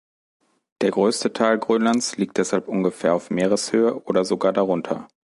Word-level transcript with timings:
Der 0.81 0.89
größte 0.89 1.31
Teil 1.31 1.59
Grönlands 1.59 2.17
liegt 2.17 2.39
deshalb 2.39 2.67
ungefähr 2.67 3.13
auf 3.13 3.29
Meereshöhe 3.29 3.99
oder 4.05 4.25
sogar 4.25 4.51
darunter. 4.51 5.07